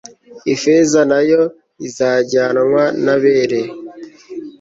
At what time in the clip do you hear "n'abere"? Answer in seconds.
3.03-3.61